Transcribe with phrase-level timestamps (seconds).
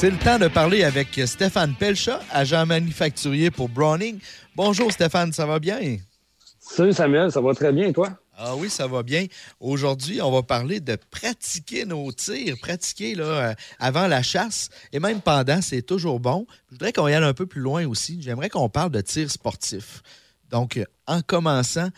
[0.00, 4.20] C'est le temps de parler avec Stéphane Pelcha, agent manufacturier pour Browning.
[4.54, 5.96] Bonjour Stéphane, ça va bien?
[6.60, 8.16] Salut Samuel, ça va très bien, toi?
[8.36, 9.26] Ah oui, ça va bien.
[9.58, 15.00] Aujourd'hui, on va parler de pratiquer nos tirs, pratiquer là, euh, avant la chasse et
[15.00, 16.46] même pendant, c'est toujours bon.
[16.68, 18.22] Je voudrais qu'on y aille un peu plus loin aussi.
[18.22, 20.04] J'aimerais qu'on parle de tir sportif.
[20.48, 21.88] Donc, euh, en commençant,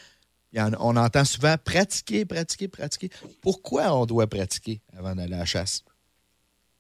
[0.57, 3.11] on entend souvent pratiquer, pratiquer, pratiquer.
[3.43, 5.85] Pourquoi on doit pratiquer avant d'aller à la chasse?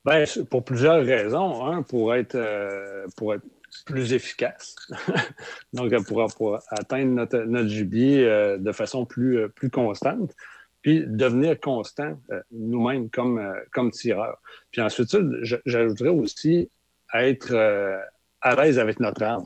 [0.04, 1.66] Bien, pour plusieurs raisons.
[1.66, 3.44] Un, pour être, euh, pour être
[3.84, 4.74] plus efficace.
[5.72, 10.34] Donc, pour, pour, atteindre notre, notre gibier euh, de façon plus, euh, plus constante.
[10.82, 12.18] Puis devenir constant
[12.50, 14.38] nous-mêmes comme, comme tireurs.
[14.70, 15.14] Puis ensuite,
[15.66, 16.70] j'ajouterais aussi
[17.12, 17.54] être
[18.40, 19.44] à l'aise avec notre arme.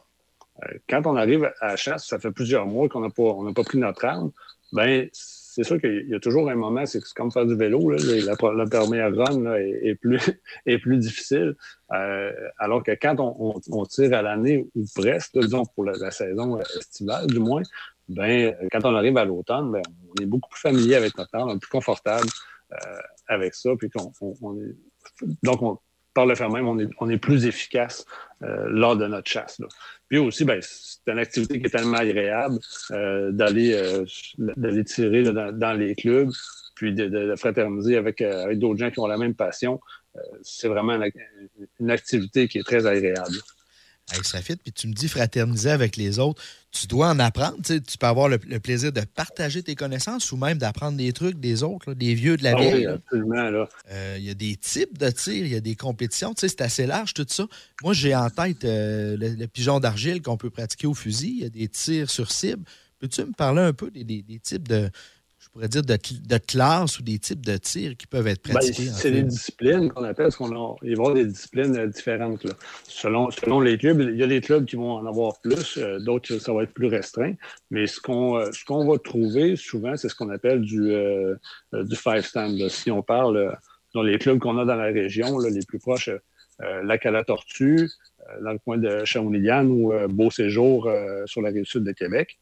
[0.88, 3.78] quand on arrive à la chasse, ça fait plusieurs mois qu'on n'a pas, pas pris
[3.78, 4.30] notre arme.
[4.72, 5.10] Ben,
[5.54, 8.66] c'est sûr qu'il y a toujours un moment, c'est comme faire du vélo, là, la,
[8.66, 10.18] première run est, plus,
[10.66, 11.54] est plus difficile.
[11.92, 17.28] Euh, alors que quand on, tire à l'année ou presque, disons pour la, saison estivale
[17.28, 17.62] du moins,
[18.08, 21.48] ben, quand on arrive à l'automne, ben, on est beaucoup plus familier avec notre temps,
[21.48, 22.26] on est plus confortable
[22.72, 22.76] euh,
[23.28, 23.70] avec ça.
[23.78, 23.88] Puis
[24.20, 24.74] on, est,
[25.44, 25.80] donc,
[26.14, 28.06] par le fait même, on est, plus efficace
[28.42, 29.60] euh, lors de notre chasse.
[30.08, 32.58] Puis aussi, ben, c'est une activité qui est tellement agréable
[32.92, 34.04] euh, d'aller euh,
[34.38, 36.30] d'aller tirer dans, les clubs,
[36.76, 39.80] puis de, fraterniser avec, euh, avec d'autres gens qui ont la même passion.
[40.42, 41.00] c'est vraiment
[41.80, 43.36] une, activité qui est très agréable
[44.22, 44.56] ça fit.
[44.56, 46.42] Puis tu me dis fraterniser avec les autres.
[46.70, 47.56] Tu dois en apprendre.
[47.64, 51.62] Tu, peux avoir le, plaisir de partager tes connaissances ou même d'apprendre des trucs des
[51.62, 52.88] autres, des vieux de la ah vieille.
[53.90, 56.34] Euh, il y a des types de tirs, il y a des compétitions.
[56.36, 57.46] c'est assez large tout ça.
[57.82, 61.34] Moi, j'ai en tête euh, le, pigeon d'argile qu'on peut pratiquer au fusil.
[61.36, 62.64] Il y a des tirs sur cible.
[62.98, 64.90] Peux-tu me parler un peu des types de,
[65.54, 68.88] pourrait dire, de, de classe ou des types de tirs qui peuvent être ben, pratiqués?
[68.92, 72.44] c'est des disciplines qu'on appelle, parce qu'on il va y avoir des disciplines euh, différentes.
[72.88, 76.00] Selon, selon les clubs, il y a des clubs qui vont en avoir plus, euh,
[76.00, 77.34] d'autres, ça va être plus restreint.
[77.70, 80.92] Mais ce qu'on euh, ce qu'on va trouver souvent, c'est ce qu'on appelle du,
[81.72, 82.68] du five stand.
[82.68, 83.56] Si on parle
[83.94, 86.10] dans les clubs qu'on a dans la région, les plus proches,
[86.82, 87.88] Lac à la Tortue,
[88.42, 90.90] dans le coin de Shawinigan ou Beau Séjour
[91.26, 92.38] sur la rive sud de Québec.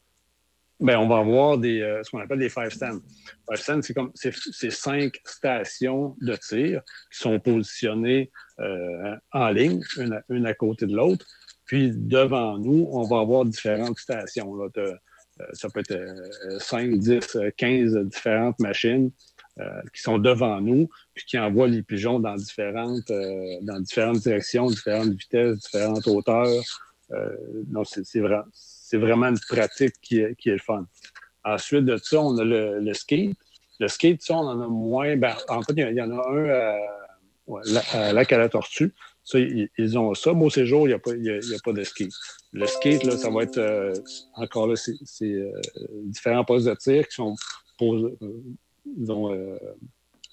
[0.82, 2.98] Ben, on va avoir des, euh, ce qu'on appelle des five stands.
[3.48, 6.82] Five stands, c'est comme c'est cinq stations de tir
[7.12, 9.80] qui sont positionnées euh, en ligne,
[10.28, 11.24] une à, côté de l'autre.
[11.66, 14.56] Puis devant nous, on va avoir différentes stations.
[14.56, 14.96] Là, euh,
[15.52, 19.12] ça peut être 5, 10, 15 différentes machines
[19.94, 23.12] qui sont devant nous, puis qui envoient les pigeons dans différentes,
[23.62, 26.62] dans différentes directions, différentes vitesses, différentes hauteurs.
[27.66, 28.44] donc, c'est vraiment
[28.92, 30.86] c'est vraiment une pratique qui est, qui est le fun.
[31.44, 33.34] Ensuite de ça, on a le, skate.
[33.80, 35.16] Le skate, ça, on en a moins.
[35.16, 36.50] Ben, en fait, il y, en a un
[37.94, 38.92] à, Lac à la Tortue.
[39.24, 40.34] Ça, ils, ont ça.
[40.34, 42.12] Beau séjour, il n'y a, pas, a, pas de skate.
[42.52, 43.94] Le skate, là, ça va être euh,
[44.34, 45.50] encore là, c'est euh,
[46.04, 47.34] différents postes de tir qui sont
[47.80, 49.58] euh,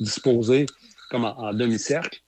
[0.01, 0.65] disposés
[1.09, 2.19] comme en demi-cercle.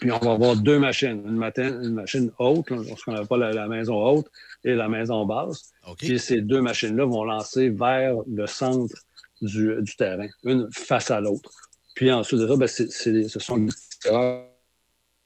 [0.00, 4.02] Puis on va avoir deux machines, une, une machine haute, ce qu'on pas la, maison
[4.02, 4.26] haute,
[4.64, 5.72] et la maison basse.
[5.98, 8.96] Puis ces deux machines-là vont lancer vers le centre
[9.42, 11.50] du, terrain, une face à l'autre.
[11.94, 14.46] Puis ensuite de ça, ben, ce sont des tireurs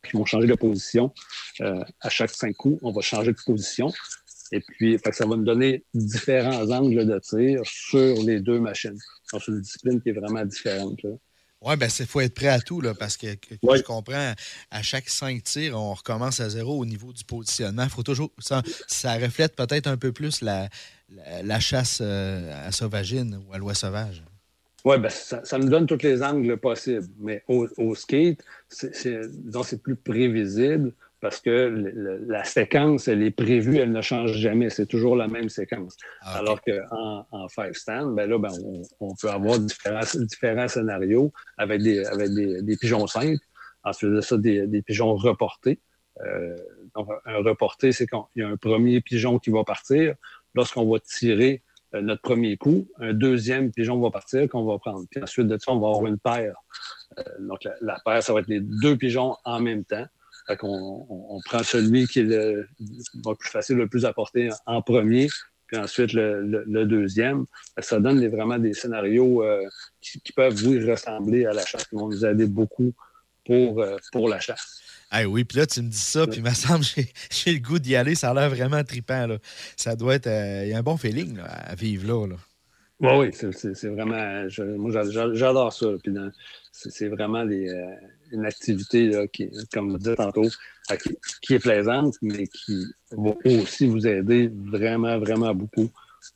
[0.04, 1.12] qui vont changer de position.
[1.60, 3.92] Euh, à chaque cinq coups, on va changer de position.
[4.52, 8.98] Et puis, ça va nous donner différents angles de tir sur les deux machines.
[9.24, 10.98] C'est une discipline qui est vraiment différente.
[11.64, 14.34] Oui, ben il faut être prêt à tout, là, parce que, je comprends,
[14.70, 17.88] à chaque cinq tirs, on recommence à zéro au niveau du positionnement.
[17.88, 18.30] Faut toujours.
[18.38, 20.68] Ça, ça reflète peut-être un peu plus la,
[21.42, 24.22] la, chasse euh, à sauvagine ou à l'oie sauvage.
[24.84, 27.06] Oui, ben ça, ça, nous donne tous les angles possibles.
[27.18, 30.92] Mais au, au skate, c'est plus prévisible
[31.24, 31.72] parce que
[32.26, 34.68] la séquence, elle est prévue, elle ne change jamais.
[34.68, 35.96] C'est toujours la même séquence.
[36.20, 38.52] Ah, Alors qu'en en five stand, ben là, ben,
[39.00, 43.42] on, peut avoir différents, différents scénarios avec des, avec des, pigeons simples.
[43.84, 45.80] Ensuite de ça, des, pigeons reportés.
[46.20, 46.58] Euh,
[46.94, 50.16] donc, un reporté, c'est quand il y a un premier pigeon qui va partir.
[50.54, 51.62] Lorsqu'on va tirer
[51.94, 55.06] euh, notre premier coup, un deuxième pigeon va partir qu'on va prendre.
[55.10, 56.54] Puis ensuite de ça, on va avoir une paire.
[57.18, 60.04] Euh, donc, la, la, paire, ça va être les deux pigeons en même temps.
[60.46, 62.68] Fait on, prend celui qui est le,
[63.38, 65.28] plus facile, le plus porter en premier,
[65.66, 67.46] puis ensuite le, deuxième.
[67.78, 69.66] Ça donne vraiment des scénarios euh,
[70.00, 72.92] qui, peuvent, oui, ressembler à la chasse, qui vont nous aider beaucoup
[73.46, 74.80] pour, euh, pour la chasse.
[75.10, 76.84] Ah oui, puis là, tu me dis ça, puis il me semble
[77.30, 78.14] j'ai le goût d'y aller.
[78.14, 79.26] Ça a l'air vraiment trippant.
[79.26, 79.38] Là.
[79.76, 80.26] Ça doit être.
[80.26, 82.26] Euh, il y a un bon feeling à vivre là.
[82.26, 83.16] là.
[83.18, 84.46] oui, c'est vraiment.
[84.76, 84.90] moi,
[85.32, 85.86] j'adore ça.
[86.72, 87.70] c'est vraiment les,
[88.34, 90.48] une activité qui, comme vous dites tantôt,
[91.42, 95.90] qui, est plaisante, mais qui va aussi vous aider vraiment, vraiment beaucoup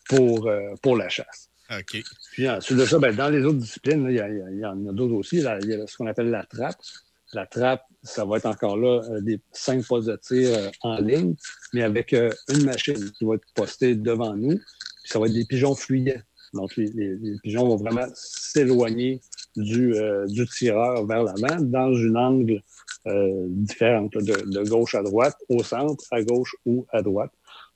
[0.09, 0.50] pour,
[0.83, 1.49] pour la chasse.
[1.71, 2.03] OK.
[2.33, 4.17] Puis ensuite de ça, ben, dans les autres disciplines, il
[4.59, 5.39] y, en a d'autres aussi.
[5.39, 6.77] il y a ce qu'on appelle la trappe.
[7.35, 10.99] La trappe, ça va être encore là euh, des cinq postes de tir euh, en
[10.99, 11.35] ligne,
[11.75, 14.56] mais avec euh, une machine qui va être postée devant nous.
[14.56, 16.25] Puis ça va être des pigeons fluides.
[16.55, 19.21] Donc, les, pigeons vont vraiment s'éloigner
[19.56, 19.95] du,
[20.27, 22.62] du, tireur vers l'avant dans une angle
[23.49, 27.33] différente, de, gauche à droite, au centre, à gauche ou à droite.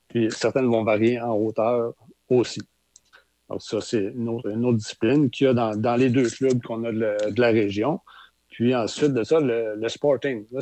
[0.09, 1.93] Puis certaines vont varier en hauteur
[2.29, 2.61] aussi.
[3.49, 6.91] Donc, ça, c'est une autre, discipline qu'il y a dans, les deux clubs qu'on a
[6.91, 7.99] de, la région.
[8.49, 10.45] Puis ensuite de ça, le, sporting.
[10.51, 10.59] Le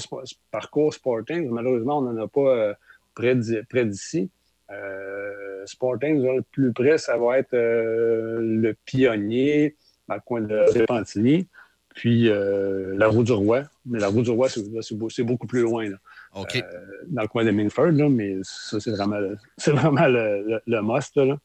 [0.52, 2.74] parcours sporting, malheureusement, on n'en a pas euh,
[3.13, 4.30] près d'ici.
[4.72, 9.75] Euh, sporting, le plus près, ça va être euh, le pionnier,
[10.08, 11.48] dans le coin de Repentini,
[11.96, 13.63] puis la roue du roi.
[13.86, 15.90] Mais la roue du roi, c'est beaucoup plus loin.
[16.34, 19.19] dans le coin de Minford, mais ça, c'est vraiment,
[19.68, 21.16] vraiment le, le, must.
[21.18, 21.38] Là.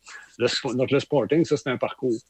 [0.75, 2.21] donc, le sporting, ça, c'est un parcours.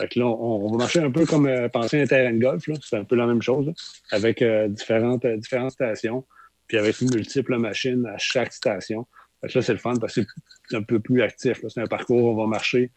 [0.00, 2.64] Fait là, on, va marcher un peu comme euh, penser un terrain de golf.
[2.82, 3.70] C'est un peu la même chose,
[4.10, 6.24] avec euh, différentes, euh, différentes stations,
[6.66, 9.06] puis avec multiples machines à chaque station.
[9.42, 10.20] Là, c'est le fun parce que
[10.68, 11.60] c'est un peu plus actif.
[11.68, 12.90] C'est un parcours où on va marcher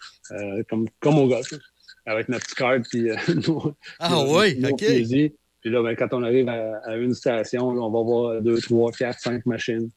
[0.70, 1.54] comme, comme au golf,
[2.06, 3.10] avec notre petite carte, puis
[4.00, 4.84] Ah oui, OK.
[5.64, 9.20] Puis là, ben, quand on arrive à, une station, on va voir deux, trois, quatre,
[9.20, 9.90] cinq machines.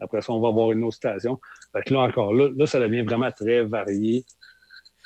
[0.00, 1.38] Après ça, on va voir une autre station.
[1.72, 4.24] Fait là, encore là, là, ça devient vraiment très varié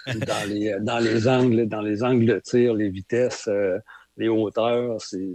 [0.07, 3.79] dans, les, dans les angles, dans les angles de tir, les vitesses, euh,
[4.17, 5.35] les hauteurs, c'est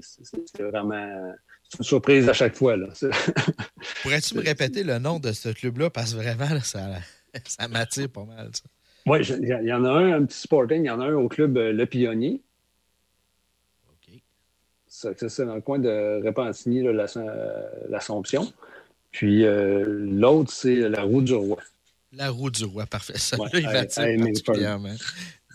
[0.60, 1.34] vraiment
[1.78, 2.76] une surprise à chaque fois.
[4.02, 5.90] Pourrais-tu me répéter le nom de ce club-là?
[5.90, 6.88] Parce que vraiment, ça,
[7.46, 8.52] ça m'attire pas mal.
[9.06, 11.30] Oui, il y, en a un, un petit sporting, il y en a un au
[11.30, 12.42] club euh, Le Pionnier.
[13.90, 14.20] OK.
[14.88, 16.84] C'est dans le coin de Repentigny,
[17.90, 18.52] l'Assomption.
[19.12, 21.58] Puis euh, l'autre, c'est la Route du Roi.
[22.12, 23.18] La roue du roi, parfait.
[23.18, 24.96] Ça, ouais, il particulièrement.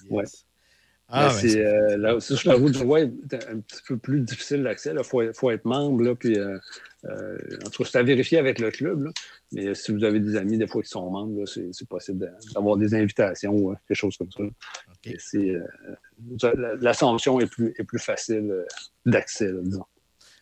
[0.09, 0.25] Ouais.
[1.17, 4.93] Ah, c'est, euh, la, la roue du roi est un petit peu plus difficile d'accès.
[4.97, 6.03] Il faut, faut, être membre.
[6.03, 6.59] Là, puis, euh,
[7.05, 9.05] euh, en tout cas, c'est à vérifier avec le club.
[9.05, 9.11] Là.
[9.53, 12.77] Mais si vous avez des amis, des fois, qui sont membres, c'est, c'est possible d'avoir
[12.77, 14.43] des invitations ou quelque chose comme ça.
[14.97, 15.17] Okay.
[15.21, 15.53] C'est,
[16.81, 18.53] l'assomption est plus, est plus facile
[19.07, 19.85] d'accès, disons.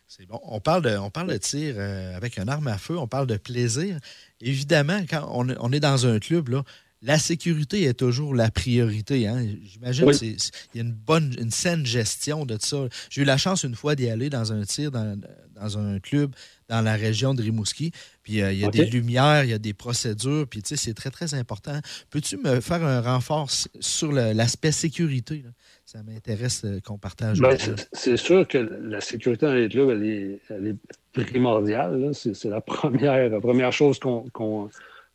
[0.07, 0.39] C'est bon.
[0.43, 1.79] On parle de, on parle de tir
[2.15, 3.97] avec un arme à feu, on parle de plaisir.
[4.41, 6.63] Évidemment, quand on, est dans un club, là,
[7.03, 9.27] la sécurité est toujours la priorité.
[9.27, 9.45] Hein.
[9.63, 10.37] J'imagine qu'il
[10.75, 12.87] y a une bonne, une saine gestion de ça.
[13.09, 16.33] J'ai eu la chance une fois d'y aller dans un tir dans, un club
[16.69, 17.91] dans la région de Rimouski.
[18.23, 20.75] Puis euh, il y a des lumières, il y a des procédures, puis tu sais,
[20.77, 21.77] c'est très, très important.
[22.09, 23.49] Peux-tu me faire un renfort
[23.81, 25.43] sur l'aspect sécurité?
[25.43, 25.51] Là?
[25.85, 27.39] ça m'intéresse euh, qu'on partage.
[27.39, 27.57] Ben,
[27.91, 30.75] c'est sûr que la sécurité dans les clubs, elle est,
[31.11, 32.11] primordiale.
[32.13, 34.69] C'est la première, la première chose qu'on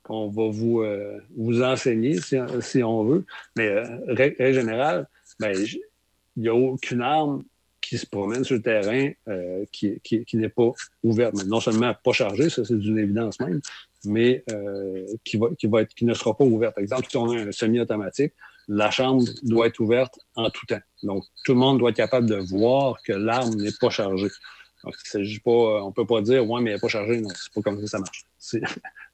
[0.08, 3.25] va vous, euh, vous enseigner, si, on veut.
[3.56, 5.08] Mais euh, règle générale,
[5.40, 5.56] ben,
[6.37, 7.44] il n'y a aucune arme
[7.81, 9.10] qui se promène sur le terrain
[9.72, 10.00] qui,
[10.34, 10.72] n'est pas
[11.02, 11.34] ouverte.
[11.46, 13.60] non seulement pas chargée, ça c'est d'une évidence même,
[14.05, 14.44] mais
[15.25, 16.75] qui, va, qui, va être, qui ne sera pas ouverte.
[16.75, 18.35] Par exemple, si on a un semi-automatique,
[18.68, 20.80] la chambre doit être ouverte en tout temps.
[21.02, 24.28] Donc, tout le monde doit être capable de voir que l'arme n'est pas chargée.
[24.85, 27.20] Donc, il s'agit pas, euh, on peut pas dire, ouais, mais elle n'est pas chargée.
[27.20, 28.25] Non, c'est pas comme ça que ça marche.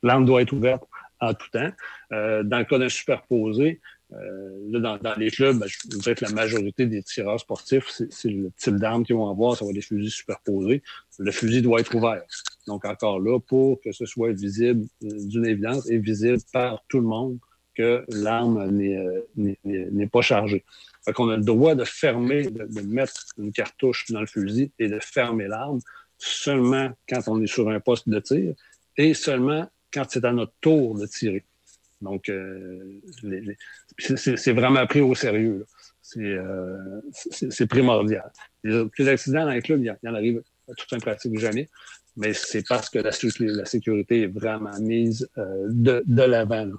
[0.03, 0.85] L'arme doit être ouverte
[1.21, 1.71] en tout temps.
[2.13, 3.81] Euh, dans le cas d'un superposé,
[4.13, 8.77] euh, là, dans, les clubs, ben, je la majorité des tireurs sportifs, c'est le type
[8.77, 10.83] d'arme qu'ils vont avoir, ça va être des fusils superposés.
[11.19, 12.23] Le fusil doit être ouvert.
[12.67, 17.07] Donc, encore là, pour que ce soit visible d'une évidence et visible par tout le
[17.07, 17.39] monde,
[17.75, 20.65] que l'arme n'est pas chargée.
[21.05, 24.89] Fait qu'on a le droit de fermer, de, mettre une cartouche dans le fusil et
[24.89, 25.81] de fermer l'arme
[26.17, 28.55] seulement quand on est sur un poste de tir
[28.97, 31.45] et seulement quand c'est à notre tour de tirer.
[32.01, 33.01] Donc, euh,
[33.99, 35.67] c'est vraiment pris au sérieux.
[36.17, 38.31] Euh, c'est primordial.
[38.63, 41.69] Les, accidents dans les clubs, il y en arrive à toute fin pratique jamais,
[42.17, 43.13] mais c'est parce que la,
[43.65, 46.71] sécurité est vraiment mise euh, de, de l'avant.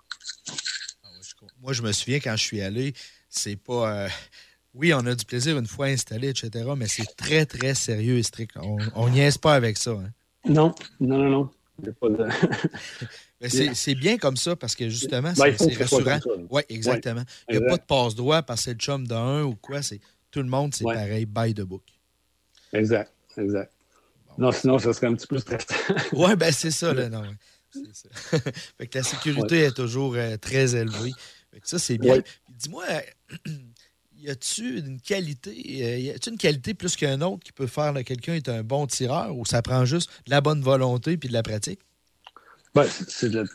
[1.62, 2.94] Moi, je me souviens quand je suis allé,
[3.38, 4.06] c'est pas.
[4.06, 4.10] Euh,
[4.74, 8.24] oui, on a du plaisir une fois installé, etc., mais c'est très, très sérieux et
[8.24, 8.58] strict.
[8.96, 9.92] On niaise pas avec ça.
[9.92, 10.10] Hein.
[10.48, 11.50] Non, non, non, non.
[11.78, 11.94] De...
[13.74, 16.20] c'est bien comme ça parce que justement, ben, c'est rassurant.
[16.50, 17.24] Oui, exactement.
[17.50, 19.82] Il n'y a pas de passe-droit parce que c'est le chum d'un ou quoi.
[20.32, 21.84] Tout le monde, c'est pareil, by the book.
[22.72, 23.72] Exact, exact.
[24.38, 25.76] non, sinon, ça serait un petit peu stressant.
[26.14, 27.24] oui, ben c'est ça, là, non.
[27.92, 28.40] Ça.
[28.78, 31.12] fait que la sécurité est toujours euh, très élevée
[31.64, 32.20] ça, c'est bien.
[32.50, 32.86] Dis-moi,
[34.18, 37.94] y a-tu une qualité, euh, y a-tu une qualité plus qu'un autre qui peut faire
[37.94, 41.30] que quelqu'un est un bon tireur ou ça prend juste de la bonne volonté puis
[41.30, 41.80] de la pratique?
[42.74, 43.46] Ben, c'est de,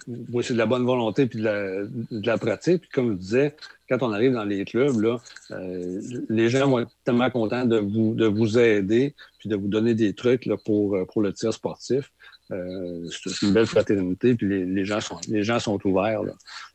[0.54, 2.83] la bonne volonté puis de la, pratique.
[2.83, 5.19] Puis comme je disais, quand on arrive dans les clubs, là,
[5.50, 9.69] euh, les gens vont être tellement contents de vous, de vous aider puis de vous
[9.69, 12.11] donner des trucs là, pour, pour le tir sportif.
[12.52, 16.23] Euh, c'est une belle fraternité, puis les, gens, sont, les gens sont ouverts.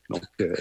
[0.10, 0.56] Donc, euh,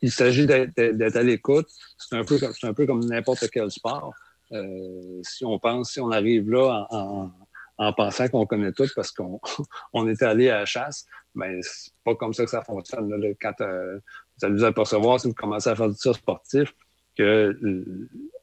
[0.00, 1.68] il s'agit d'être à l'écoute.
[1.98, 4.14] C'est un, peu comme, un peu comme n'importe quel sport.
[4.52, 9.40] Euh, si on pense, si on arrive là en, pensant qu'on connaît tout parce qu'on
[9.92, 13.10] on est allé à la chasse, mais ben, c'est pas comme ça que ça fonctionne.
[13.40, 16.72] Quand vous allez vous apercevoir, si vous commencez à faire du tir sportif,
[17.16, 17.58] que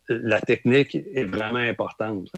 [0.10, 2.30] la technique est vraiment importante.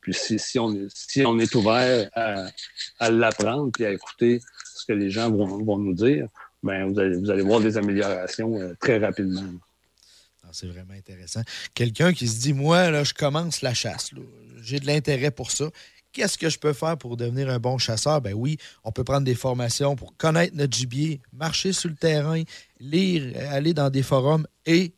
[0.00, 4.40] Puis si, on si on est ouvert à, l'apprendre et à écouter
[4.74, 6.28] ce que les gens vont, nous dire,
[6.62, 9.42] ben vous, allez, vous allez voir des améliorations euh, très rapidement.
[10.44, 11.42] Ah, c'est vraiment intéressant.
[11.74, 14.10] Quelqu'un qui se dit, moi, là, je commence la chasse.
[14.60, 15.70] J'ai de l'intérêt pour ça.
[16.12, 18.20] Qu'est-ce que je peux faire pour devenir un bon chasseur?
[18.20, 22.42] Ben oui, on peut prendre des formations pour connaître notre gibier, marcher sur le terrain,
[22.78, 24.92] lire, aller dans des forums et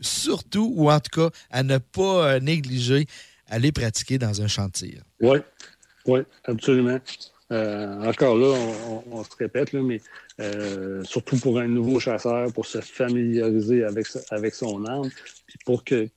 [0.00, 3.06] surtout, ou en tout cas, à ne pas euh, négliger
[3.50, 5.00] aller pratiquer dans un chantier.
[5.20, 5.38] Oui,
[6.06, 6.98] oui, absolument.
[7.52, 8.56] Euh, encore là,
[9.10, 10.00] on, se répète, mais
[10.40, 15.10] euh, surtout pour un nouveau chasseur, pour se familiariser avec, avec son arme,
[15.46, 16.08] puis pour que,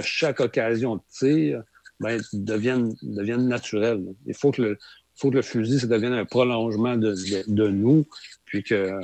[0.00, 1.62] chaque occasion de tir
[1.98, 4.04] ben, devienne, devienne naturelle.
[4.26, 4.78] Il faut que le,
[5.16, 8.06] faut que le fusil, ça devienne un prolongement de, nous,
[8.44, 9.00] puis que, euh,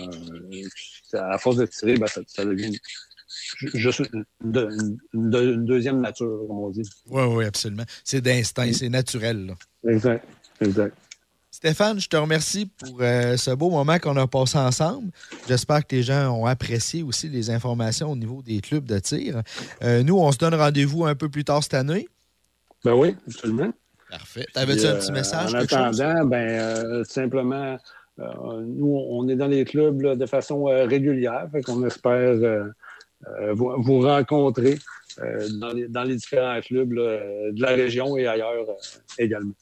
[1.15, 2.79] à force de tirer, ben, ça, ça devient
[3.75, 6.89] juste une, deuxième nature, comme on dit.
[7.09, 7.85] Oui, oui, absolument.
[8.05, 9.55] C'est d'instinct, c'est naturel.
[9.87, 10.27] Exact,
[10.61, 10.97] exact.
[11.57, 15.11] Stéphane, je te remercie pour euh, ce beau moment qu'on a passé ensemble.
[15.49, 19.41] J'espère que les gens ont apprécié aussi les informations au niveau des clubs de tir.
[19.83, 22.09] Euh, nous, on se donne rendez-vous un peu plus tard cette année.
[22.85, 23.73] Ben oui, absolument.
[24.11, 24.47] Parfait.
[24.53, 25.55] T'avais-tu un petit message?
[25.55, 27.79] En attendant, ben, euh, simplement,
[28.19, 31.49] nous, on est dans les clubs de façon régulière.
[31.53, 32.65] Fait qu'on espère euh,
[33.53, 34.79] vous, rencontrer
[35.23, 35.49] euh,
[35.89, 38.75] dans les, différents clubs de la région et ailleurs euh,
[39.19, 39.55] également.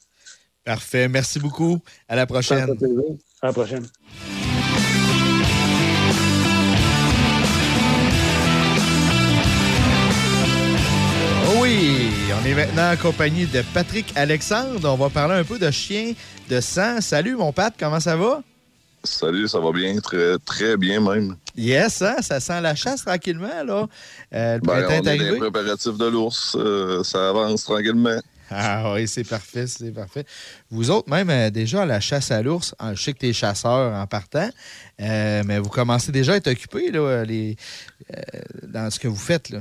[0.63, 1.07] Parfait.
[1.07, 1.79] Merci beaucoup.
[2.07, 2.75] À la prochaine.
[3.41, 3.85] À la prochaine.
[11.47, 14.89] Oh oui, on est maintenant en compagnie de Patrick Alexandre.
[14.91, 16.13] On va parler un peu de chien
[16.49, 16.99] de sang.
[16.99, 18.41] Salut mon Pat, comment ça va?
[19.03, 21.37] Salut, ça va bien, très, très bien même.
[21.57, 22.17] Yes, hein?
[22.21, 23.87] ça sent la chasse tranquillement, là.
[24.33, 28.19] Euh, ben, on est des préparatifs de l'ours, euh, ça avance tranquillement.
[28.51, 30.25] Ah oui, c'est parfait, c'est parfait.
[30.69, 33.33] Vous autres, même euh, déjà à la chasse à l'ours, je sais que tu es
[33.33, 34.49] chasseur en partant,
[34.99, 37.55] mais vous commencez déjà à être occupé là, les,
[38.63, 39.49] dans ce que vous faites.
[39.49, 39.59] Là.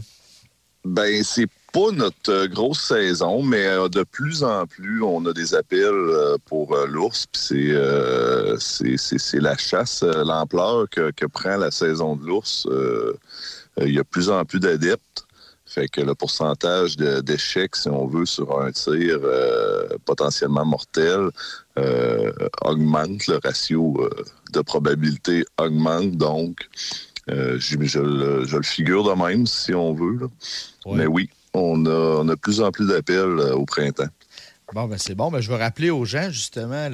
[0.84, 5.32] Ben, c'est pas notre euh, grosse saison, mais euh, de plus en plus, on a
[5.32, 7.26] des appels euh, pour l'ours.
[7.32, 7.72] C'est
[9.40, 12.68] la chasse, l'ampleur que, prend la saison de l'ours.
[13.80, 15.26] Il y a de plus en plus d'adeptes.
[15.66, 19.18] Fait que le pourcentage d'échecs, si on veut, sur un tir
[20.04, 21.30] potentiellement mortel
[22.62, 23.26] augmente.
[23.26, 24.08] Le ratio
[24.52, 26.12] de probabilité augmente.
[26.12, 26.68] Donc,
[27.26, 30.28] je, le, figure de même, si on veut.
[30.86, 34.08] Mais oui, on a, de plus en plus d'appels euh, au printemps.
[34.72, 35.30] Bon, ben c'est bon.
[35.30, 36.88] Ben, je vais rappeler aux gens, justement,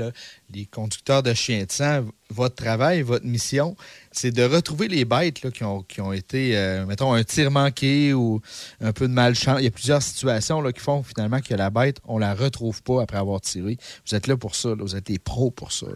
[0.50, 3.76] les conducteurs de chiens de sang, votre travail, votre mission,
[4.11, 8.40] c'est de retrouver les bêtes qui, ont, été, euh, mettons, un tir manqué ou
[8.81, 9.61] un peu de malchance.
[9.61, 13.02] Il y a plusieurs situations qui font finalement que la bête, on la retrouve pas
[13.02, 13.79] après avoir tiré.
[14.07, 14.75] Vous êtes là pour ça.
[14.75, 15.87] Vous êtes les pros pour ça.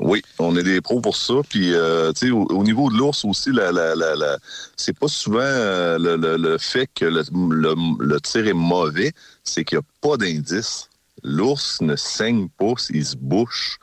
[0.00, 1.34] Oui, on est des pros pour ça.
[1.48, 4.38] Puis, euh, tu sais, au, niveau de l'ours aussi, la, la, la,
[4.76, 9.12] c'est pas souvent euh, le, fait que le, tir est mauvais,
[9.44, 10.88] c'est qu'il n'y a pas d'indice.
[11.22, 13.78] L'ours ne saigne pas, il se bouche.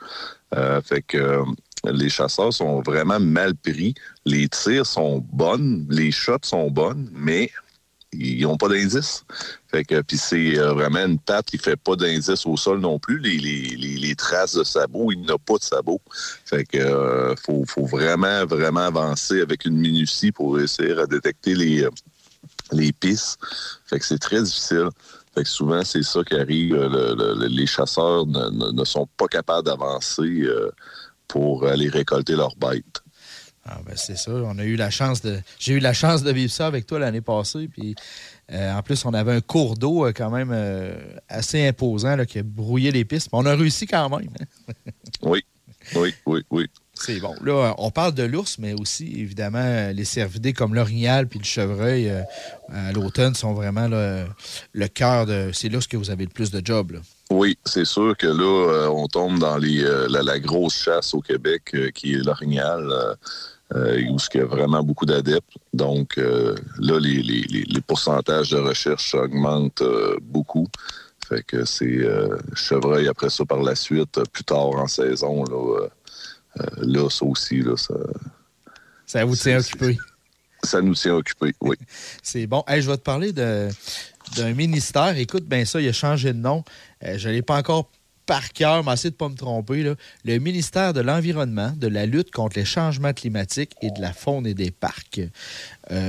[0.54, 1.42] Euh, fait que
[1.84, 3.94] les chasseurs sont vraiment mal pris.
[4.24, 7.50] Les tirs sont bonnes, les shots sont bonnes, mais
[8.18, 9.24] ils n'ont pas d'indice.
[9.68, 12.98] Fait que puis c'est euh, vraiment une patte qui fait pas d'indice au sol non
[12.98, 13.18] plus.
[13.18, 16.00] Les, traces de sabot, il n'a pas de sabot.
[16.44, 21.84] Fait que euh, faut, vraiment, vraiment avancer avec une minutie pour essayer de détecter les,
[21.84, 21.90] euh,
[22.72, 23.38] les pistes.
[23.86, 24.88] Fait que c'est très difficile.
[25.34, 26.76] Fait que souvent, c'est ça qui arrive.
[26.76, 30.46] les chasseurs ne, sont pas capables d'avancer
[31.26, 33.03] pour aller récolter leurs bêtes.
[33.66, 34.30] Ah ben c'est ça.
[34.32, 35.40] On a eu la chance de.
[35.58, 37.68] J'ai eu la chance de vivre ça avec toi l'année passée.
[37.68, 37.94] Puis
[38.52, 40.94] euh, en plus, on avait un cours d'eau euh, quand même euh,
[41.28, 43.28] assez imposant qui a brouillé les pistes.
[43.32, 44.28] Mais on a réussi quand même.
[44.38, 44.74] Hein.
[45.22, 45.44] oui,
[45.96, 46.66] oui, oui, oui.
[46.96, 47.34] C'est bon.
[47.42, 52.08] Là, on parle de l'ours, mais aussi, évidemment, les cervidés comme l'orignal puis le chevreuil
[52.72, 55.50] à l'automne sont vraiment le cœur de.
[55.52, 56.92] C'est là que vous avez le plus de job.
[56.92, 57.00] Là.
[57.30, 62.14] Oui, c'est sûr que là, on tombe dans les, la, grosse chasse au Québec qui
[62.14, 63.16] est l'orignal.
[63.72, 65.56] Où il y a vraiment beaucoup d'adeptes.
[65.72, 69.82] Donc là, les, les, pourcentages de recherche augmentent
[70.20, 70.68] beaucoup.
[71.28, 75.44] Fait que c'est euh, chevreuil après ça par la suite, plus tard en saison.
[75.44, 75.88] Là, euh,
[76.60, 77.94] euh, là ça aussi, là, ça.
[79.06, 79.98] Ça vous tient occupé?
[80.62, 81.76] Ça nous tient occupé, oui.
[82.22, 82.62] c'est bon.
[82.68, 85.16] je vais te parler d'un ministère.
[85.16, 86.62] Écoute, bien ça, il a changé de nom.
[87.02, 87.90] je ne l'ai pas encore
[88.26, 89.82] par cœur, mais essayez de pas me tromper.
[89.82, 89.94] Là.
[90.24, 94.46] Le ministère de l'Environnement, de la lutte contre les changements climatiques et de la faune
[94.46, 95.20] et des parcs.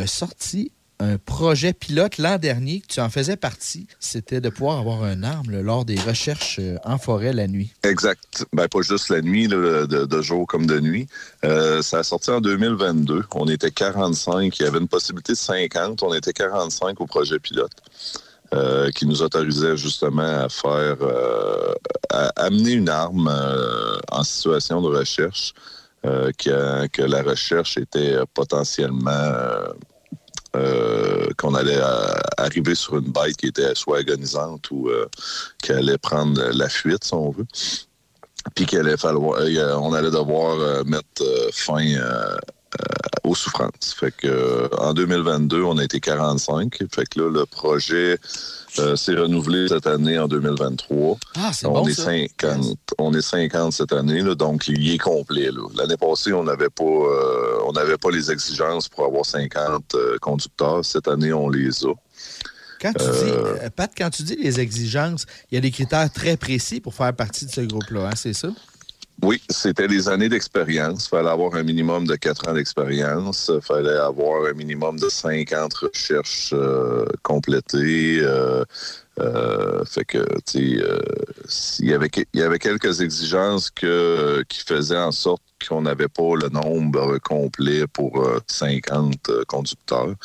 [0.06, 5.24] sorti un projet pilote l'an dernier, tu en faisais partie, c'était de pouvoir avoir un
[5.24, 7.74] arme lors des recherches euh, en forêt la nuit.
[7.84, 8.46] Exact.
[8.54, 11.08] Ben, pas juste la nuit, de, jour comme de nuit.
[11.44, 13.24] Euh, ça a sorti en 2022.
[13.32, 14.58] On était 45.
[14.58, 16.02] Il y avait une possibilité de 50.
[16.04, 17.72] On était 45 au projet pilote.
[18.56, 20.98] Euh, qui nous autorisait justement à faire,
[22.10, 23.30] à amener une arme
[24.12, 25.54] en situation de recherche,
[26.04, 29.32] que, que, la recherche était potentiellement
[30.56, 35.06] euh, qu'on allait euh, arriver sur une bête qui était soit agonisante ou euh,
[35.62, 37.48] qui allait prendre la fuite, si on veut.
[38.54, 38.96] Puis qu'il allait
[39.94, 41.84] allait devoir mettre fin
[43.24, 43.96] aux souffrances.
[43.98, 46.78] Fait que en 2022, on a été 45.
[46.94, 48.18] Fait que là, le projet
[48.80, 51.18] euh, c'est renouvelé cette année en 2023.
[51.36, 55.50] Ah, c'est on est 50, on est 50 cette année, là, donc il est complet.
[55.76, 60.18] L'année passée, on n'avait pas, euh, on n'avait pas les exigences pour avoir 50 euh,
[60.20, 60.84] conducteurs.
[60.84, 61.94] Cette année, on les a.
[62.82, 66.36] Quand tu dis, Pat, quand tu dis les exigences, il y a des critères très
[66.36, 68.50] précis pour faire partie de ce groupe-là, hein, c'est ça?
[69.22, 71.06] Oui, c'était des années d'expérience.
[71.06, 73.50] Il fallait avoir un minimum de quatre ans d'expérience.
[73.54, 78.20] Il fallait avoir un minimum de 50 recherches euh, complétées.
[78.22, 78.64] Euh,
[79.20, 80.82] euh, fait que, tu
[81.48, 81.90] sais, il
[82.34, 83.86] y avait quelques exigences qui
[84.68, 90.16] faisaient en sorte qu'on n'avait pas le nombre complet pour 50 conducteurs.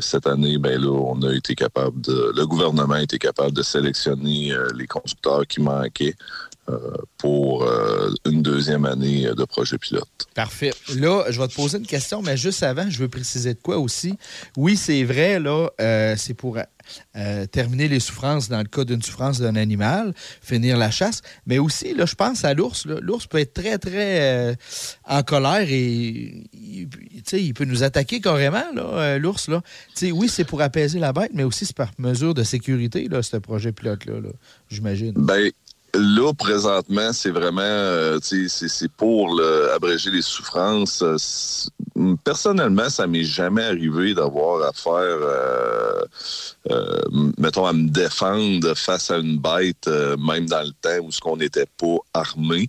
[0.00, 3.62] cette année, ben là, on a été capable de, le gouvernement a été capable de
[3.62, 6.14] sélectionner les conducteurs qui manquaient
[7.18, 10.08] pour euh, une deuxième année de projet pilote.
[10.34, 10.72] Parfait.
[10.96, 13.78] Là, je vais te poser une question, mais juste avant, je veux préciser de quoi
[13.78, 14.16] aussi.
[14.56, 16.58] Oui, c'est vrai, là, euh, c'est pour
[17.16, 21.58] euh, terminer les souffrances dans le cas d'une souffrance d'un animal, finir la chasse, mais
[21.58, 22.86] aussi, là, je pense à l'ours.
[22.86, 24.56] L'ours peut être très, très
[25.04, 26.88] en colère et il,
[27.32, 28.64] il peut nous attaquer carrément,
[29.18, 29.48] l'ours.
[29.48, 29.60] Là.
[30.12, 33.36] oui, c'est pour apaiser la bête, mais aussi c'est par mesure de sécurité, là, ce
[33.38, 34.32] projet pilote-là, -là,
[34.70, 35.14] j'imagine.
[35.16, 35.50] Ben,
[35.94, 39.40] Là, présentement, c'est vraiment, euh, c'est pour
[39.74, 41.02] abréger les souffrances.
[42.24, 46.00] Personnellement, ça m'est jamais arrivé d'avoir à faire, euh,
[46.70, 47.00] euh,
[47.38, 51.38] mettons, à me défendre face à une bête, même dans le temps où ce qu'on
[51.38, 52.68] n'était pas armé.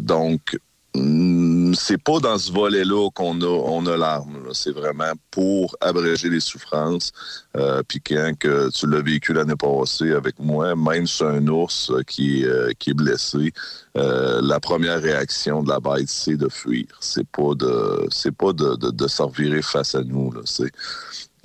[0.00, 0.58] donc,
[0.94, 4.48] c'est pas dans ce volet-là qu'on a, on a l'arme.
[4.52, 7.12] C'est vraiment pour abréger les souffrances.
[7.56, 11.90] Euh, puis quand que tu l'as vécu l'année passée avec moi, même sur un ours
[12.06, 13.52] qui, euh, qui est blessé,
[13.96, 16.86] euh, la première réaction de la bête, c'est de fuir.
[17.00, 20.30] C'est pas de c'est pas de, de, de se revirer face à nous.
[20.30, 20.42] Là.
[20.44, 20.70] C'est,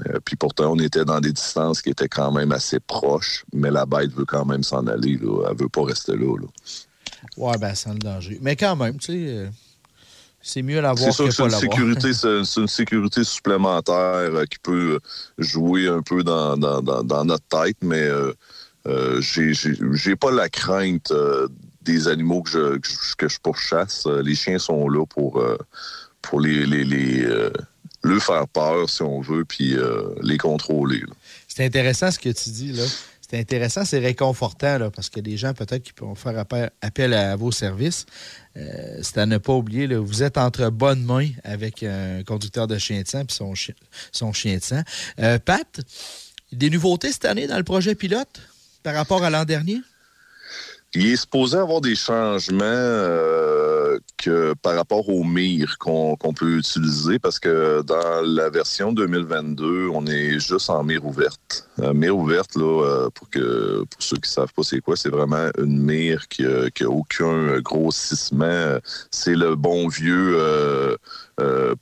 [0.06, 3.72] euh, puis pourtant, on était dans des distances qui étaient quand même assez proches, mais
[3.72, 5.18] la bête veut quand même s'en aller.
[5.18, 5.48] Là.
[5.50, 6.36] Elle veut pas rester là.
[6.38, 6.48] là.
[7.38, 8.40] Ouais, ben, sans le danger.
[8.42, 9.48] Mais quand même, tu sais, euh,
[10.42, 11.60] c'est mieux l'avoir que, pas l'avoir.
[11.60, 15.00] Sécurité, c'est une sécurité supplémentaire euh, qui peut
[15.38, 18.34] jouer un peu dans, dans, notre tête, mais euh,
[18.88, 21.12] euh j'ai pas la crainte
[21.82, 22.78] des animaux que je,
[23.18, 24.06] que je pourchasse.
[24.24, 25.44] Les chiens sont là pour,
[26.22, 27.28] pour les, les, les
[28.04, 29.76] leur faire peur, si on veut, puis
[30.22, 31.04] les contrôler.
[31.48, 32.84] C'est intéressant ce que tu dis, là
[33.30, 36.38] c'est intéressant, c'est réconfortant, là, parce que des gens peut-être qui pourront faire
[36.82, 38.06] appel, à vos services.
[38.56, 42.68] Euh, c'est à ne pas oublier, là, vous êtes entre bonnes mains avec un conducteur
[42.68, 43.54] de chien de sang son,
[44.14, 44.82] son chien de sang.
[45.20, 45.82] Euh, Pat,
[46.54, 48.42] des nouveautés cette année dans le projet pilote
[48.82, 49.82] par rapport à l'an dernier?
[51.00, 57.20] Il est supposé avoir des changements euh, que par rapport aux mires qu'on peut utiliser
[57.20, 61.70] parce que dans la version 2022, on est juste en mire ouverte.
[61.84, 63.28] Euh, mire ouverte, euh, pour
[64.00, 68.80] ceux qui savent pas c'est quoi, c'est vraiment une mire qui n'a aucun grossissement.
[69.12, 70.36] C'est le bon vieux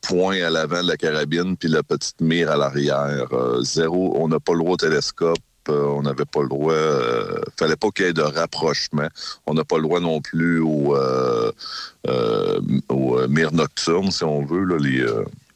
[0.02, 3.30] point à l'avant de la carabine puis la petite mire à l'arrière.
[3.62, 6.74] zéro, on n'a pas le au télescope on n'avait pas le droit.
[6.74, 9.08] Euh, fallait pas qu'il y ait de rapprochement.
[9.46, 11.52] On n'a pas le droit non plus au, euh,
[12.90, 15.06] au mire nocturne, si on veut, là, les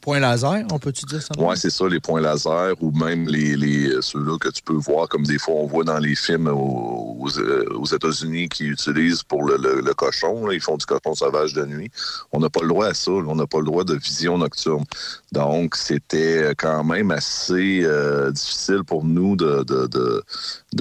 [0.01, 1.33] Point laser, on peut-tu dire ça?
[1.37, 5.09] Oui, c'est ça, les points laser ou même les, les ceux-là que tu peux voir
[5.09, 7.27] comme des fois on voit dans les films aux,
[7.75, 10.49] aux États-Unis qui utilisent pour le, cochon.
[10.51, 11.91] ils font du cochon sauvage de nuit.
[12.31, 13.11] On n'a pas le droit à ça.
[13.11, 14.85] on n'a pas le droit de vision nocturne.
[15.31, 20.23] Donc, c'était quand même assez euh, difficile pour nous de,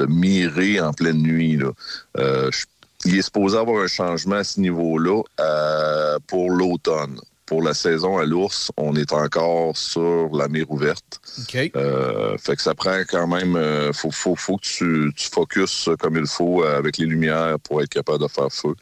[0.07, 1.59] mirer en pleine nuit.
[2.19, 2.51] Euh,
[3.05, 8.19] il est supposé avoir un changement à ce niveau-là euh, pour l'automne pour la saison
[8.19, 11.19] à l'ours, on est encore sur la mire ouverte.
[11.75, 13.57] Euh, fait que ça prend quand même.
[13.57, 17.81] Euh, faut, faut, faut que tu, tu focuses comme il faut avec les lumières pour
[17.81, 18.75] être capable de faire feu.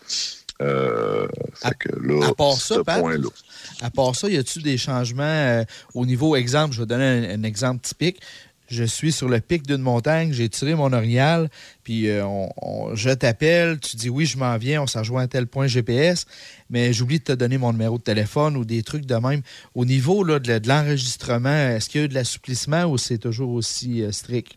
[0.60, 3.28] Euh, fait que là, à part ça, point-là.
[3.82, 6.74] À part ça, y a-t-il des changements au niveau exemple?
[6.74, 8.20] Je vais donner un exemple typique
[8.68, 11.48] je suis sur le pic d'une montagne, j'ai tiré mon orignal,
[11.84, 12.24] puis euh,
[12.94, 16.26] je t'appelle, tu dis oui, je m'en viens, on s'en rejoint à tel point GPS,
[16.70, 19.42] mais j'oublie de te donner mon numéro de téléphone ou des trucs de même.
[19.74, 23.52] Au niveau là, de, l'enregistrement, est-ce qu'il y a eu de l'assouplissement ou c'est toujours
[23.52, 24.52] aussi euh, strict?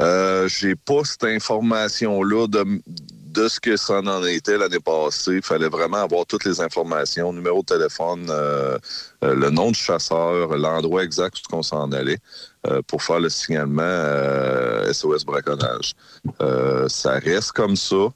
[0.00, 5.36] Euh, j'ai pas cette information-là de, de ce que ça en était l'année passée.
[5.36, 8.78] Il fallait vraiment avoir toutes les informations, numéro de téléphone, euh,
[9.22, 12.18] le nom du chasseur, l'endroit exact où on s'en allait
[12.86, 14.02] pour faire le signalement
[14.92, 15.94] SOS braconnage.
[16.88, 18.08] ça reste comme ça.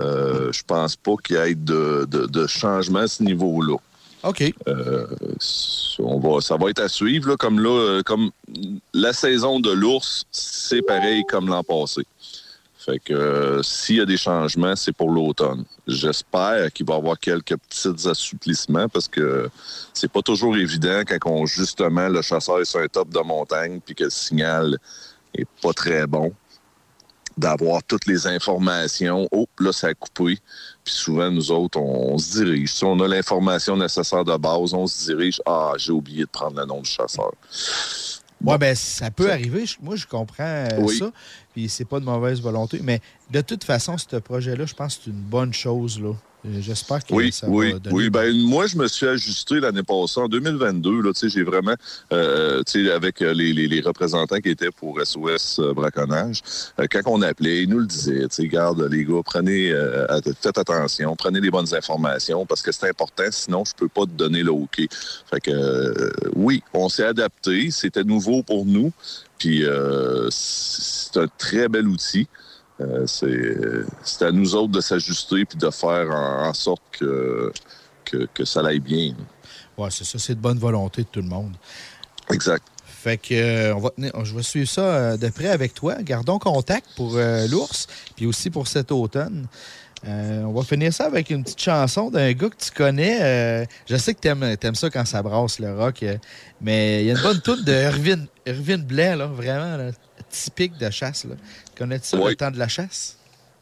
[0.00, 3.76] je pense pas qu'il y ait de, de, changement à ce niveau-là.
[4.24, 4.52] OK.
[5.98, 7.36] on va, ça va être à suivre.
[7.36, 8.30] comme là, comme
[8.92, 12.02] la saison de l'ours, c'est pareil comme l'an passé.
[12.88, 15.66] Fait que euh, s'il y a des changements, c'est pour l'automne.
[15.86, 19.50] J'espère qu'il va y avoir quelques petits assouplissements parce que
[19.92, 23.80] c'est pas toujours évident quand on, justement le chasseur est sur un top de montagne
[23.84, 24.78] puis que le signal
[25.34, 26.32] est pas très bon
[27.36, 29.28] d'avoir toutes les informations.
[29.32, 30.38] Oh, là, ça a coupé.
[30.82, 32.72] Puis souvent, nous autres, on, se dirige.
[32.72, 35.42] Si on a l'information nécessaire de base, on se dirige.
[35.44, 37.32] Ah, j'ai oublié de prendre le nom du chasseur.
[38.44, 39.64] Oui, ben ça peut arriver.
[39.82, 41.10] Moi, je comprends euh, ça.
[41.58, 42.78] Puis c'est pas de mauvaise volonté.
[42.84, 43.00] Mais
[43.32, 46.00] de toute façon, ce projet-là, je pense que c'est une bonne chose.
[46.00, 46.12] Là.
[46.46, 47.96] Euh, j'espère que oui, ça oui, va donner...
[47.96, 51.02] Oui, ben, moi, je me suis ajusté l'année passée, en 2022.
[51.02, 51.74] Là, j'ai vraiment,
[52.12, 52.62] euh,
[52.94, 56.42] avec euh, les, les, représentants qui étaient pour SOS euh, Braconnage,
[56.90, 59.72] quand on appelait, ils nous le disaient, garde les gars, prenez,
[60.40, 64.10] faites attention, prenez les bonnes informations parce que c'est important, sinon je peux pas te
[64.10, 64.80] donner le OK.
[65.30, 68.92] Fait que, oui, on s'est adapté, c'était nouveau pour nous,
[69.38, 69.64] puis
[70.30, 72.28] c'est un très bel outil.
[72.80, 73.06] Euh,
[74.04, 77.52] c'est à nous autres de s'ajuster puis de faire en, sorte que,
[78.04, 79.14] que, ça aille bien.
[79.76, 80.18] Oui, c'est ça.
[80.18, 81.54] C'est de bonne volonté de tout le monde.
[82.30, 82.64] Exact.
[82.84, 83.90] Fait que euh, on va
[84.24, 85.96] je vais suivre ça euh, de près avec toi.
[86.02, 87.16] Gardons contact pour
[87.50, 87.86] l'ours,
[88.16, 89.46] puis aussi pour cet automne.
[90.06, 93.66] On va finir ça avec une petite chanson d'un gars que tu connais.
[93.88, 96.04] je sais que tu aimes, ça quand ça brasse le rock,
[96.60, 97.72] mais il y a une bonne toute de
[98.46, 99.90] Irvin, Blais, là, vraiment
[100.30, 101.26] typique de chasse.
[101.76, 103.18] Connais-tu ça, le temps de la chasse?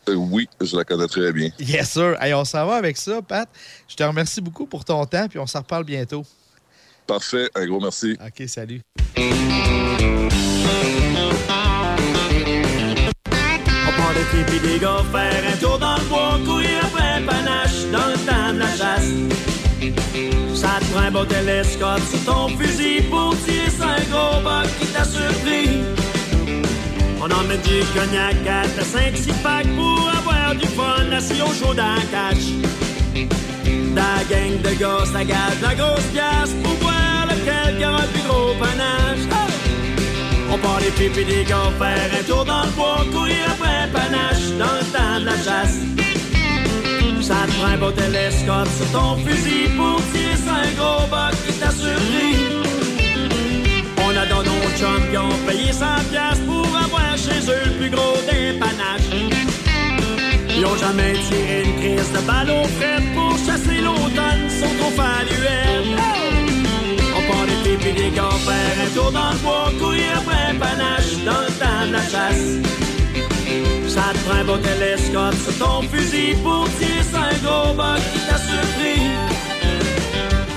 [0.09, 1.51] Euh, oui, je la connais très bien.
[1.59, 2.17] Yes, sir.
[2.21, 3.49] on s'en va avec ça, Pat.
[3.89, 6.25] Je te remercie beaucoup pour ton temps, puis on s'en reparle bientôt.
[7.07, 7.49] Parfait.
[7.55, 8.17] Un gros merci.
[8.25, 8.83] OK, salut.
[9.17, 9.23] On
[13.93, 18.09] prend des filles des gars, faire un tour dans le bois, courir après panache dans
[18.09, 19.11] le temps de la chasse.
[20.55, 24.87] Ça te prend un beau télescope sur ton fusil pour tirer un gros bac qui
[24.89, 25.81] t'a surpris.
[27.21, 32.01] On met du cognac à 5-6 packs pour avoir du fun assis au chaud d'un
[32.11, 32.45] catch.
[33.95, 38.23] La gang de gars, ça gâte la grosse pièce pour voir lequel qui aura plus
[38.29, 39.56] gros panache.
[40.53, 43.89] On part les pipes et des gars, faire un tour dans le bois, courir après
[43.93, 45.79] panache dans le temps de la chasse.
[47.21, 51.53] Ça te prend un beau télescope sur ton fusil pour tirer un gros bac qui
[51.55, 52.37] t'a surpris.
[53.99, 57.73] On a dans nos chums qui ont payé 100 piastres pour avoir chez eux le
[57.79, 59.11] plus gros dépannage.
[60.57, 64.93] Ils ont jamais tiré une crise de balle au fret pour chasser l'automne, sont trop
[64.93, 66.16] faluels.
[68.97, 72.49] Un tour dans le bois, courir après un panache dans le temps de la chasse.
[73.89, 78.21] Ça te prend un beau télescope sur ton fusil pour tirer un gros bug qui
[78.27, 79.03] t'a surpris.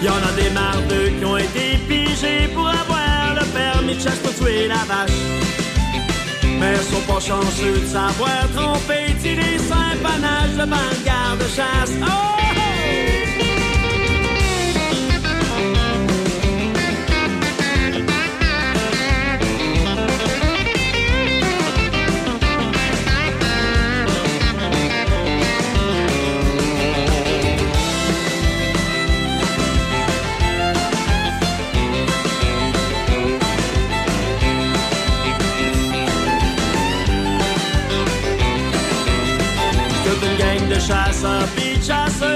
[0.04, 4.68] Y'en a des mardeux qui ont été pigés pour avoir permis de chasse pour tuer
[4.68, 5.20] la vache.
[6.60, 11.94] Mais ils sont pas chanceux de savoir tromper, tirer cinq panaches devant le garde-chasse.
[12.04, 12.30] Oh!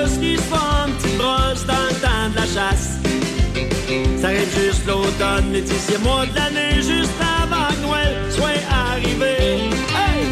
[0.04, 2.98] Chasseuses qui se font petite brosse dans le temps de la chasse.
[4.20, 7.12] Ça arrive juste l'automne, Laetitia, mois de l'année, juste
[7.44, 9.36] avant que Noël soit arrivé.
[9.96, 10.26] Hey!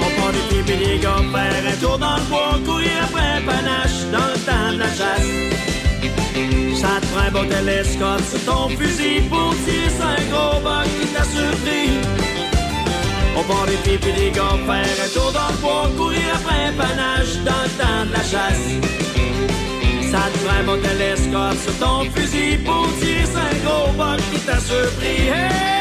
[0.00, 3.42] On prend des filles et des gars, faire un tour dans le bois, courir après
[3.44, 5.30] panache dans le temps de la chasse.
[6.80, 11.06] Ça te prend un bon télescope sur ton fusil pour tirer un gros buck qui
[11.08, 11.90] t'a surpris.
[13.38, 16.66] On part des filles et des gars, faire un tour dans le bois, courir après
[16.68, 19.05] un panache dans le temps de la chasse.
[20.10, 24.58] Ça te prend mon télescope sur ton fusil pour tirer un gros buck qui t'a
[24.60, 25.75] surpris.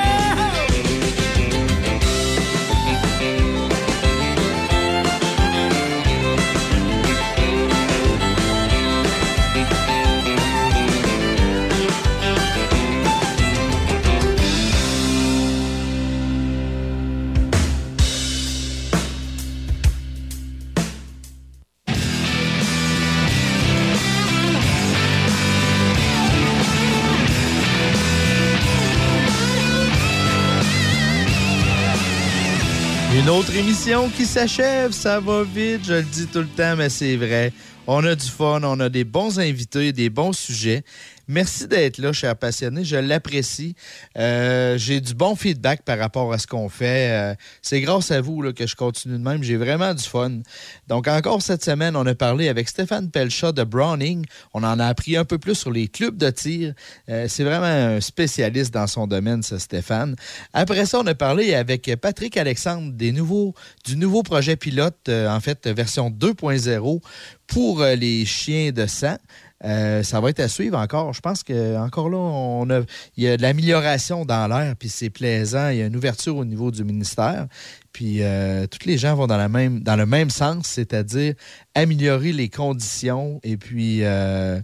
[33.55, 36.89] Une autre émission qui s'achève, ça va vite, je le dis tout le temps, mais
[36.89, 37.53] c'est vrai.
[37.87, 40.83] On a du fun, on a des bons invités, des bons sujets.
[41.27, 42.83] Merci d'être là, cher passionné.
[42.83, 43.75] Je l'apprécie.
[44.17, 47.09] Euh, j'ai du bon feedback par rapport à ce qu'on fait.
[47.11, 49.41] Euh, c'est grâce à vous que je continue de même.
[49.41, 50.41] J'ai vraiment du fun.
[50.87, 54.25] Donc, encore cette semaine, on a parlé avec Stéphane Pelchat de Browning.
[54.53, 56.73] On en a appris un peu plus sur les clubs de tir.
[57.09, 60.15] Euh, c'est vraiment un spécialiste dans son domaine, ce Stéphane.
[60.53, 65.39] Après ça, on a parlé avec Patrick Alexandre des nouveaux, du nouveau projet pilote, en
[65.39, 67.01] fait, version 2.0
[67.47, 69.17] pour les chiens de sang.
[69.63, 71.13] Euh, ça va être à suivre encore.
[71.13, 72.81] Je pense que encore là, on a,
[73.15, 75.69] il y a de l'amélioration dans l'air, puis c'est plaisant.
[75.69, 77.47] Il y a une ouverture au niveau du ministère.
[77.95, 81.33] Puis euh, tous les gens vont dans le même sens, c'est-à-dire
[81.75, 84.59] améliorer les conditions et puis euh,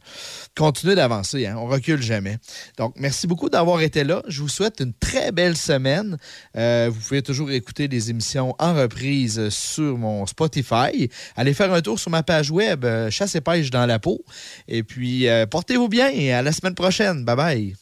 [0.57, 1.47] continuer d'avancer.
[1.47, 1.55] Hein.
[1.57, 2.39] On recule jamais.
[2.77, 4.21] Donc, merci beaucoup d'avoir été là.
[4.27, 6.17] Je vous souhaite une très belle semaine.
[6.57, 11.09] Euh, vous pouvez toujours écouter les émissions en reprise sur mon Spotify.
[11.37, 14.25] Allez faire un tour sur ma page web, Chasse et pêche dans la peau.
[14.67, 17.23] Et puis, portez-vous bien et à la semaine prochaine.
[17.23, 17.75] Bye bye.